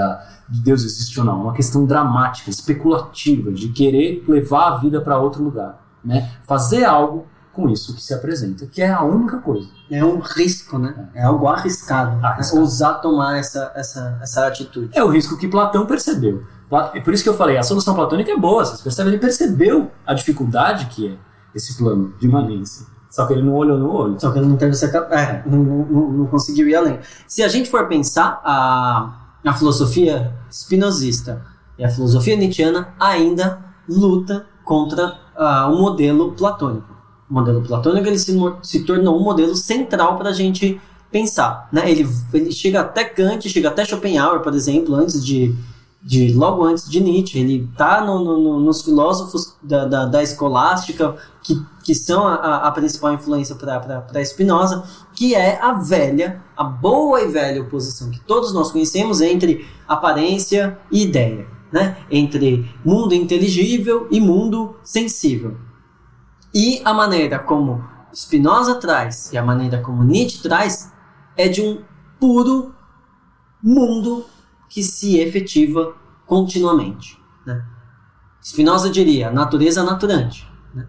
de 0.48 0.60
Deus 0.60 0.84
existe 0.84 1.18
ou 1.18 1.26
não, 1.26 1.40
é 1.40 1.42
uma 1.44 1.52
questão 1.52 1.84
dramática, 1.84 2.50
especulativa, 2.50 3.50
de 3.52 3.68
querer 3.70 4.24
levar 4.28 4.68
a 4.68 4.76
vida 4.78 5.00
para 5.00 5.18
outro 5.18 5.42
lugar. 5.42 5.80
Né? 6.04 6.30
Fazer 6.44 6.84
algo 6.84 7.26
com 7.52 7.68
isso 7.68 7.94
que 7.94 8.02
se 8.02 8.14
apresenta, 8.14 8.66
que 8.66 8.80
é 8.80 8.90
a 8.90 9.02
única 9.02 9.38
coisa. 9.38 9.68
É 9.90 10.04
um 10.04 10.20
risco, 10.20 10.78
né? 10.78 11.08
É 11.14 11.22
algo 11.24 11.46
arriscado. 11.48 12.16
né? 12.16 12.28
Arriscado. 12.28 12.60
Ousar 12.60 13.00
tomar 13.00 13.38
essa, 13.38 13.72
essa, 13.74 14.18
essa 14.22 14.46
atitude. 14.46 14.90
É 14.92 15.02
o 15.02 15.08
risco 15.08 15.36
que 15.36 15.48
Platão 15.48 15.86
percebeu. 15.86 16.44
É 16.94 17.00
por 17.00 17.12
isso 17.12 17.22
que 17.24 17.28
eu 17.28 17.34
falei, 17.34 17.58
a 17.58 17.62
solução 17.64 17.94
platônica 17.94 18.30
é 18.30 18.36
boa, 18.36 18.64
vocês 18.64 18.80
percebem, 18.80 19.12
ele 19.12 19.20
percebeu 19.20 19.90
a 20.06 20.14
dificuldade 20.14 20.86
que 20.86 21.08
é 21.08 21.16
esse 21.52 21.76
plano 21.76 22.14
de 22.20 22.26
imanência. 22.26 22.86
Só 23.10 23.26
que 23.26 23.32
ele 23.32 23.42
não 23.42 23.54
olhou 23.54 23.76
no 23.76 23.92
olho. 23.92 24.20
Só 24.20 24.30
que 24.30 24.38
ele 24.38 24.46
não 24.46 24.56
teve 24.56 24.70
essa 24.70 24.86
é, 24.86 25.42
não, 25.44 25.58
não, 25.58 26.12
não- 26.12 26.26
conseguiu 26.26 26.68
ir 26.68 26.76
além. 26.76 27.00
Se 27.26 27.42
a 27.42 27.48
gente 27.48 27.68
for 27.68 27.88
pensar, 27.88 28.40
a, 28.44 29.32
a 29.44 29.52
filosofia 29.52 30.32
spinozista 30.48 31.42
e 31.76 31.84
a 31.84 31.88
filosofia 31.88 32.36
nietzschiana 32.36 32.94
ainda 33.00 33.58
luta 33.88 34.46
contra 34.64 35.18
ah, 35.36 35.66
o 35.68 35.76
modelo 35.80 36.32
platônico. 36.32 36.89
Modelo 37.30 37.62
platônico 37.62 38.08
ele 38.08 38.18
se, 38.18 38.36
se 38.62 38.80
tornou 38.84 39.18
um 39.18 39.22
modelo 39.22 39.54
central 39.54 40.18
para 40.18 40.30
a 40.30 40.32
gente 40.32 40.80
pensar. 41.12 41.68
Né? 41.72 41.90
Ele, 41.90 42.08
ele 42.34 42.50
chega 42.52 42.80
até 42.80 43.04
Kant, 43.04 43.48
chega 43.48 43.68
até 43.68 43.84
Schopenhauer, 43.84 44.40
por 44.40 44.52
exemplo, 44.54 44.94
antes 44.96 45.24
de, 45.24 45.54
de 46.02 46.32
logo 46.32 46.64
antes 46.64 46.88
de 46.90 47.00
Nietzsche. 47.00 47.38
Ele 47.38 47.68
está 47.72 48.04
no, 48.04 48.18
no- 48.24 48.38
no- 48.38 48.60
nos 48.60 48.82
filósofos 48.82 49.54
da, 49.62 49.84
da, 49.86 50.06
da 50.06 50.22
escolástica, 50.22 51.14
que, 51.42 51.60
que 51.84 51.94
são 51.94 52.26
a, 52.26 52.34
a- 52.34 52.68
a 52.68 52.70
principal 52.72 53.12
influência 53.14 53.54
para 53.54 54.24
Spinoza, 54.24 54.82
que 55.14 55.34
é 55.34 55.60
a 55.62 55.72
velha, 55.74 56.42
a 56.56 56.64
boa 56.64 57.20
e 57.22 57.28
velha 57.28 57.62
oposição 57.62 58.10
que 58.10 58.20
todos 58.20 58.52
nós 58.52 58.72
conhecemos 58.72 59.20
entre 59.20 59.66
aparência 59.86 60.78
e 60.90 61.02
ideia, 61.02 61.46
né? 61.72 61.96
entre 62.10 62.68
mundo 62.84 63.14
inteligível 63.14 64.08
e 64.10 64.20
mundo 64.20 64.74
sensível. 64.82 65.56
E 66.52 66.80
a 66.84 66.92
maneira 66.92 67.38
como 67.38 67.84
Spinoza 68.12 68.76
traz 68.76 69.32
e 69.32 69.38
a 69.38 69.44
maneira 69.44 69.80
como 69.80 70.02
Nietzsche 70.02 70.42
traz 70.42 70.92
é 71.36 71.48
de 71.48 71.62
um 71.62 71.82
puro 72.18 72.74
mundo 73.62 74.26
que 74.68 74.82
se 74.82 75.18
efetiva 75.18 75.94
continuamente. 76.26 77.18
Né? 77.46 77.64
Spinoza 78.42 78.90
diria 78.90 79.30
natureza 79.30 79.82
naturante. 79.82 80.46
né? 80.74 80.86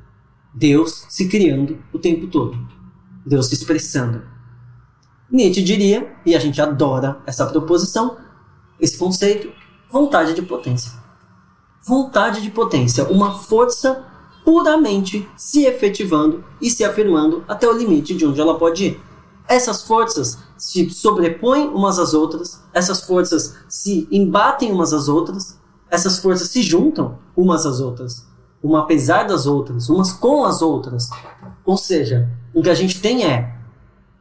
Deus 0.53 1.05
se 1.09 1.27
criando 1.27 1.77
o 1.93 1.99
tempo 1.99 2.27
todo. 2.27 2.57
Deus 3.25 3.47
se 3.47 3.53
expressando. 3.53 4.23
Nietzsche 5.29 5.63
diria, 5.63 6.13
e 6.25 6.35
a 6.35 6.39
gente 6.39 6.61
adora 6.61 7.21
essa 7.25 7.45
proposição, 7.45 8.17
esse 8.79 8.97
conceito, 8.97 9.51
vontade 9.89 10.33
de 10.33 10.41
potência. 10.41 10.91
Vontade 11.83 12.41
de 12.41 12.51
potência, 12.51 13.05
uma 13.05 13.31
força 13.31 14.10
puramente 14.43 15.27
se 15.35 15.65
efetivando 15.65 16.43
e 16.61 16.69
se 16.69 16.83
afirmando 16.83 17.43
até 17.47 17.67
o 17.67 17.77
limite 17.77 18.13
de 18.13 18.25
onde 18.25 18.39
ela 18.39 18.57
pode 18.57 18.85
ir. 18.85 19.01
Essas 19.47 19.83
forças 19.83 20.37
se 20.57 20.89
sobrepõem 20.89 21.67
umas 21.67 21.99
às 21.99 22.13
outras, 22.13 22.63
essas 22.73 23.01
forças 23.01 23.55
se 23.67 24.07
embatem 24.11 24.71
umas 24.71 24.93
às 24.93 25.07
outras, 25.07 25.59
essas 25.89 26.19
forças 26.19 26.49
se 26.49 26.61
juntam 26.61 27.19
umas 27.35 27.65
às 27.65 27.79
outras, 27.79 28.25
uma 28.63 28.81
apesar 28.81 29.23
das 29.23 29.45
outras, 29.45 29.89
umas 29.89 30.13
com 30.13 30.45
as 30.45 30.61
outras. 30.61 31.09
Ou 31.65 31.77
seja, 31.77 32.29
o 32.53 32.61
que 32.61 32.69
a 32.69 32.75
gente 32.75 33.01
tem 33.01 33.25
é 33.25 33.57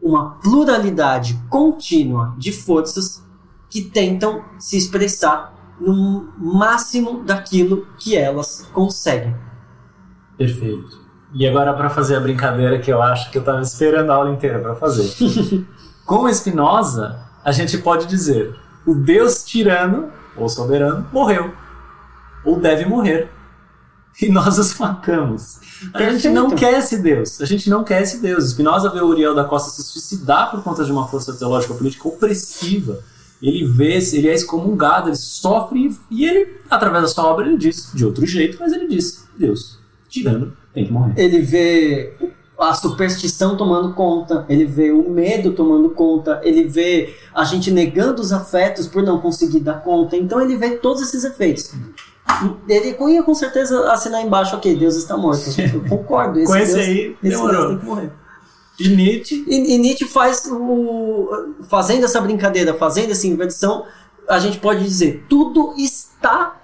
uma 0.02 0.30
pluralidade 0.42 1.38
contínua 1.48 2.34
de 2.38 2.52
forças 2.52 3.22
que 3.68 3.82
tentam 3.82 4.42
se 4.58 4.76
expressar 4.76 5.76
no 5.80 6.32
máximo 6.36 7.22
daquilo 7.22 7.86
que 7.98 8.16
elas 8.16 8.66
conseguem. 8.72 9.34
Perfeito. 10.40 10.98
E 11.34 11.46
agora 11.46 11.74
para 11.74 11.90
fazer 11.90 12.16
a 12.16 12.20
brincadeira 12.20 12.78
que 12.78 12.90
eu 12.90 13.02
acho 13.02 13.30
que 13.30 13.36
eu 13.36 13.40
estava 13.40 13.60
esperando 13.60 14.10
a 14.10 14.14
aula 14.14 14.30
inteira 14.30 14.58
para 14.58 14.74
fazer. 14.74 15.12
Com 16.06 16.26
Spinoza, 16.32 17.20
a 17.44 17.52
gente 17.52 17.76
pode 17.76 18.06
dizer: 18.06 18.56
o 18.86 18.94
Deus 18.94 19.44
tirano 19.44 20.10
ou 20.34 20.48
soberano 20.48 21.06
morreu 21.12 21.52
ou 22.42 22.58
deve 22.58 22.86
morrer. 22.86 23.28
E 24.20 24.30
nós 24.30 24.58
os 24.58 24.78
matamos. 24.78 25.58
A 25.92 25.98
gente 25.98 26.12
Perfeito. 26.22 26.34
não 26.34 26.50
quer 26.50 26.78
esse 26.78 27.02
Deus. 27.02 27.40
A 27.42 27.44
gente 27.44 27.68
não 27.68 27.84
quer 27.84 28.00
esse 28.00 28.18
Deus. 28.18 28.50
Spinoza 28.50 28.88
vê 28.88 29.00
o 29.00 29.08
Uriel 29.08 29.34
da 29.34 29.44
Costa 29.44 29.70
se 29.70 29.82
suicidar 29.82 30.50
por 30.50 30.62
conta 30.62 30.84
de 30.86 30.90
uma 30.90 31.06
força 31.06 31.34
teológica 31.34 31.74
política 31.74 32.08
opressiva. 32.08 32.98
Ele 33.42 33.66
vê, 33.66 33.98
ele 34.14 34.28
é 34.28 34.34
excomungado, 34.34 35.10
ele 35.10 35.16
sofre 35.16 35.94
e 36.10 36.24
ele, 36.24 36.60
através 36.70 37.02
da 37.02 37.08
sua 37.08 37.24
obra, 37.26 37.46
ele 37.46 37.58
diz 37.58 37.90
de 37.94 38.06
outro 38.06 38.26
jeito, 38.26 38.56
mas 38.58 38.72
ele 38.72 38.88
diz: 38.88 39.26
Deus, 39.38 39.79
tirano, 40.10 40.52
tem 40.74 40.84
que 40.84 40.92
morrer. 40.92 41.14
Ele 41.16 41.40
vê 41.40 42.14
a 42.58 42.74
superstição 42.74 43.56
tomando 43.56 43.94
conta, 43.94 44.44
ele 44.48 44.66
vê 44.66 44.90
o 44.90 45.08
medo 45.08 45.52
tomando 45.52 45.90
conta, 45.90 46.40
ele 46.44 46.64
vê 46.64 47.14
a 47.34 47.42
gente 47.44 47.70
negando 47.70 48.20
os 48.20 48.32
afetos 48.32 48.86
por 48.86 49.02
não 49.02 49.18
conseguir 49.18 49.60
dar 49.60 49.82
conta. 49.82 50.16
Então 50.16 50.40
ele 50.40 50.56
vê 50.56 50.72
todos 50.76 51.00
esses 51.00 51.24
efeitos. 51.24 51.72
Ele 52.68 52.96
ia 53.12 53.22
com 53.22 53.34
certeza 53.34 53.90
assinar 53.90 54.22
embaixo, 54.22 54.56
ok, 54.56 54.76
Deus 54.76 54.94
está 54.96 55.16
morto. 55.16 55.42
Eu 55.58 55.88
concordo. 55.88 56.38
Esse 56.38 56.46
Com 56.52 56.58
esse 56.58 56.74
Deus, 56.74 56.86
aí, 56.86 56.98
esse 56.98 57.16
Deus 57.22 57.40
demorou. 57.40 57.68
tem 57.68 57.78
que 57.78 57.84
morrer. 57.86 58.12
E 58.78 58.88
Nietzsche 58.88 59.44
E, 59.46 59.74
e 59.74 59.78
Nietzsche 59.78 60.06
faz 60.06 60.46
o. 60.50 61.54
Fazendo 61.68 62.04
essa 62.04 62.20
brincadeira, 62.20 62.74
fazendo 62.74 63.10
essa 63.10 63.26
inversão, 63.26 63.84
a 64.28 64.38
gente 64.38 64.58
pode 64.58 64.84
dizer: 64.84 65.24
tudo 65.28 65.74
está 65.76 66.56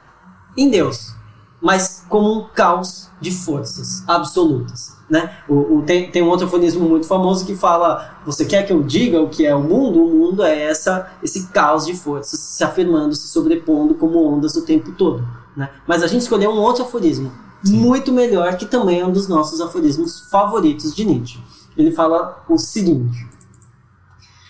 em 0.57 0.71
Deus, 0.71 1.15
mas 1.61 2.05
como 2.09 2.33
um 2.33 2.49
caos 2.55 3.06
de 3.21 3.31
forças 3.31 4.05
absolutas. 4.07 4.95
Né? 5.09 5.31
O, 5.49 5.79
o- 5.79 5.83
tem, 5.83 6.11
tem 6.11 6.23
um 6.23 6.29
outro 6.29 6.47
aforismo 6.47 6.89
muito 6.89 7.07
famoso 7.07 7.47
que 7.47 7.55
fala: 7.55 8.19
você 8.27 8.45
quer 8.45 8.67
que 8.67 8.73
eu 8.73 8.83
diga 8.83 9.21
o 9.21 9.29
que 9.29 9.47
é 9.47 9.55
o 9.55 9.63
mundo? 9.63 10.05
O 10.05 10.09
mundo 10.15 10.43
é 10.43 10.63
essa, 10.63 11.11
esse 11.23 11.47
caos 11.49 11.87
de 11.87 11.95
forças 11.95 12.39
se 12.41 12.65
afirmando, 12.65 13.15
se 13.15 13.29
sobrepondo 13.29 13.95
como 13.95 14.23
ondas 14.27 14.55
o 14.57 14.63
tempo 14.63 14.93
todo. 14.93 15.27
Né? 15.57 15.71
Mas 15.87 16.03
a 16.03 16.07
gente 16.07 16.23
escolheu 16.23 16.51
um 16.51 16.59
outro 16.59 16.83
aforismo, 16.85 17.33
muito 17.65 18.13
melhor, 18.13 18.57
que 18.57 18.67
também 18.67 19.01
é 19.01 19.07
um 19.07 19.13
dos 19.13 19.29
nossos 19.29 19.61
aforismos 19.61 20.29
favoritos 20.31 20.95
de 20.95 21.05
Nietzsche 21.05 21.41
ele 21.77 21.93
fala 21.93 22.43
o 22.49 22.57
seguinte: 22.57 23.27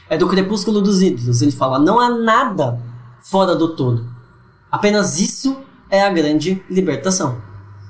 é 0.09 0.17
do 0.17 0.29
crepúsculo 0.29 0.81
dos 0.81 1.03
ídolos. 1.03 1.43
Ele 1.43 1.53
fala: 1.53 1.79
não 1.79 1.99
há 1.99 2.09
nada 2.09 2.81
fora 3.21 3.55
do 3.57 3.75
todo. 3.75 4.07
Apenas 4.71 5.19
isso 5.19 5.57
é 5.91 6.03
a 6.03 6.11
grande 6.11 6.63
libertação. 6.71 7.37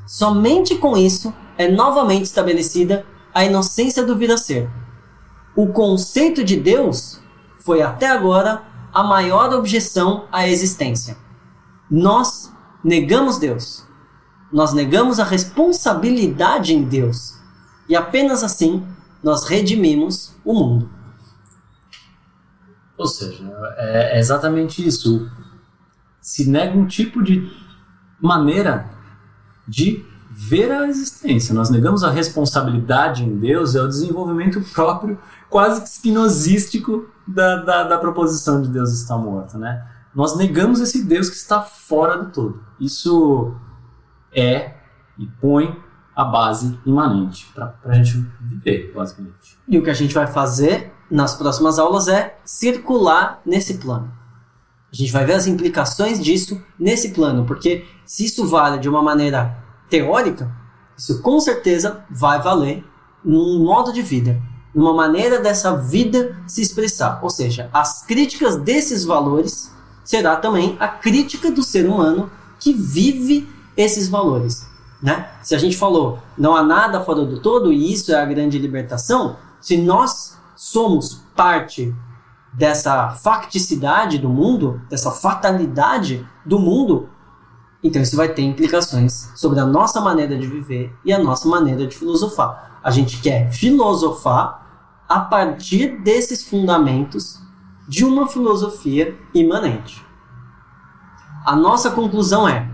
Somente 0.07 0.77
com 0.77 0.97
isso 0.97 1.35
é 1.59 1.69
novamente 1.69 2.25
estabelecida 2.25 3.05
a 3.35 3.45
inocência 3.45 4.05
do 4.05 4.17
vir 4.17 4.31
a 4.31 4.37
ser. 4.37 4.71
O 5.57 5.67
conceito 5.69 6.45
de 6.45 6.57
Deus 6.57 7.21
foi 7.59 7.83
até 7.83 8.09
agora 8.09 8.63
a 8.95 9.03
maior 9.03 9.53
objeção 9.53 10.27
à 10.31 10.49
existência. 10.49 11.17
Nós 11.91 12.53
negamos 12.85 13.39
Deus. 13.39 13.85
Nós 14.53 14.73
negamos 14.73 15.19
a 15.19 15.25
responsabilidade 15.25 16.73
em 16.73 16.85
Deus. 16.85 17.35
E 17.89 17.97
apenas 17.97 18.45
assim 18.45 18.87
nós 19.23 19.45
redimimos 19.45 20.35
o 20.45 20.55
mundo. 20.55 20.91
Ou 22.97 23.07
seja, 23.07 23.45
é 23.77 24.17
é 24.17 24.19
exatamente 24.19 24.87
isso. 24.87 25.29
Se 26.21 26.49
nega 26.49 26.79
um 26.79 26.87
tipo 26.87 27.23
de 27.23 27.51
maneira 28.21 28.96
de 29.66 30.04
ver 30.30 30.70
a 30.70 30.87
existência. 30.87 31.54
Nós 31.54 31.70
negamos 31.70 32.04
a 32.04 32.11
responsabilidade 32.11 33.25
em 33.25 33.38
Deus, 33.38 33.75
é 33.75 33.82
o 33.82 33.88
desenvolvimento 33.88 34.61
próprio, 34.73 35.18
quase 35.49 35.80
que 35.80 35.88
espinosístico, 35.88 37.08
da, 37.26 37.56
da, 37.56 37.82
da 37.85 37.99
proposição 37.99 38.62
de 38.62 38.68
Deus 38.68 38.92
está 38.92 39.16
morto. 39.16 39.58
Né? 39.58 39.85
Nós 40.14 40.37
negamos 40.37 40.80
esse 40.80 41.04
Deus 41.04 41.28
que 41.28 41.37
está 41.37 41.61
fora 41.62 42.16
do 42.16 42.30
todo. 42.30 42.61
Isso 42.78 43.54
é 44.32 44.75
e 45.18 45.26
põe 45.40 45.76
a 46.14 46.25
base 46.25 46.78
imanente 46.87 47.50
para 47.54 47.75
a 47.85 47.94
gente 47.94 48.26
viver, 48.40 48.92
basicamente. 48.94 49.58
E 49.68 49.78
o 49.78 49.82
que 49.82 49.90
a 49.90 49.94
gente 49.94 50.14
vai 50.14 50.26
fazer 50.26 50.92
nas 51.11 51.35
próximas 51.35 51.78
aulas 51.78 52.08
é 52.08 52.38
circular 52.44 53.40
nesse 53.44 53.78
plano. 53.78 54.11
A 54.97 54.99
gente 54.99 55.12
vai 55.12 55.26
ver 55.26 55.35
as 55.35 55.47
implicações 55.47 56.19
disso 56.19 56.59
nesse 56.79 57.11
plano, 57.11 57.45
porque 57.45 57.85
se 58.07 58.25
isso 58.25 58.47
vale 58.47 58.79
de 58.79 58.88
uma 58.88 59.03
maneira 59.03 59.55
teórica, 59.91 60.50
isso 60.97 61.21
com 61.21 61.38
certeza 61.38 62.03
vai 62.11 62.41
valer 62.41 62.83
num 63.23 63.62
modo 63.62 63.93
de 63.93 64.00
vida, 64.00 64.41
numa 64.75 64.95
maneira 64.95 65.38
dessa 65.38 65.76
vida 65.76 66.35
se 66.47 66.62
expressar. 66.62 67.21
Ou 67.23 67.29
seja, 67.29 67.69
as 67.75 68.07
críticas 68.07 68.57
desses 68.57 69.05
valores 69.05 69.71
será 70.03 70.37
também 70.37 70.79
a 70.81 70.88
crítica 70.88 71.50
do 71.50 71.62
ser 71.62 71.87
humano 71.87 72.31
que 72.59 72.73
vive 72.73 73.47
esses 73.76 74.09
valores. 74.09 74.67
Né? 75.03 75.29
Se 75.43 75.55
a 75.55 75.59
gente 75.59 75.76
falou 75.76 76.19
não 76.38 76.57
há 76.57 76.62
nada 76.62 77.03
fora 77.03 77.23
do 77.26 77.38
todo 77.41 77.71
e 77.71 77.93
isso 77.93 78.12
é 78.12 78.15
a 78.15 78.25
grande 78.25 78.59
libertação, 78.59 79.37
se 79.61 79.76
nós 79.76 80.38
somos 80.55 81.21
parte 81.35 81.95
dessa 82.57 83.11
facticidade 83.11 84.19
do 84.19 84.29
mundo, 84.29 84.81
dessa 84.89 85.11
fatalidade 85.11 86.27
do 86.45 86.59
mundo, 86.59 87.11
então 87.83 88.01
isso 88.01 88.17
vai 88.17 88.29
ter 88.29 88.43
implicações 88.43 89.31
sobre 89.35 89.61
a 89.61 89.67
nossa 89.67 90.01
maneira 90.01 90.37
de 90.39 90.47
viver 90.47 90.93
e 91.05 91.13
a 91.13 91.19
nossa 91.19 91.47
maneira 91.49 91.87
de 91.87 91.97
filosofar. 91.97 92.81
A 92.83 92.91
gente 92.91 93.21
quer 93.21 93.53
filosofar 93.53 94.67
a 95.09 95.21
partir 95.21 96.01
desses 96.03 96.45
fundamentos 96.49 97.39
de 97.87 98.05
uma 98.05 98.27
filosofia 98.27 99.17
imanente. 99.33 100.05
A 101.45 101.55
nossa 101.55 101.91
conclusão 101.91 102.49
é: 102.49 102.69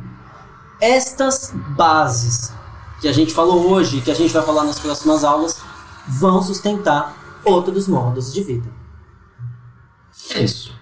estas 0.80 1.52
bases 1.76 2.52
que 3.00 3.08
a 3.08 3.12
gente 3.12 3.34
falou 3.34 3.68
hoje, 3.68 4.00
que 4.00 4.10
a 4.10 4.14
gente 4.14 4.32
vai 4.32 4.42
falar 4.42 4.64
nas 4.64 4.78
próximas 4.78 5.24
aulas, 5.24 5.60
vão 6.06 6.40
sustentar 6.40 7.14
outros 7.44 7.88
modos 7.88 8.32
de 8.32 8.42
vida. 8.42 8.81
É 10.34 10.42
isso. 10.42 10.72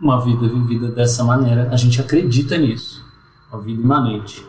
Uma 0.00 0.20
vida 0.20 0.48
vivida 0.48 0.88
dessa 0.88 1.22
maneira, 1.24 1.68
a 1.70 1.76
gente 1.76 2.00
acredita 2.00 2.56
nisso. 2.56 3.04
Uma 3.50 3.60
vida 3.60 3.80
imanente. 3.80 4.46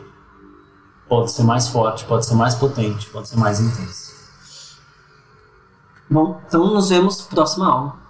Pode 1.08 1.30
ser 1.32 1.42
mais 1.42 1.68
forte, 1.68 2.04
pode 2.04 2.26
ser 2.26 2.34
mais 2.34 2.54
potente, 2.54 3.08
pode 3.10 3.28
ser 3.28 3.36
mais 3.36 3.60
intensa. 3.60 4.14
Bom, 6.10 6.40
então 6.46 6.72
nos 6.72 6.88
vemos 6.88 7.22
próxima 7.22 7.66
aula. 7.66 8.03